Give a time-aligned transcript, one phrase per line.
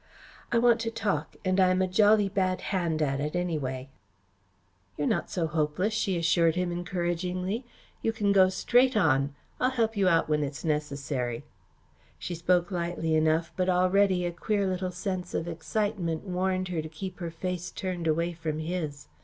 [0.51, 3.89] "I want to talk and I'm a jolly bad hand at it, anyway."
[4.97, 7.67] "You're not so hopeless," she assured him encouragingly.
[8.01, 9.35] "You can go straight on.
[9.59, 11.43] I'll help you out when it's necessary."
[12.17, 16.89] She spoke lightly enough but already a queer little sense of excitement warned her to
[16.89, 19.07] keep her face turned away from his.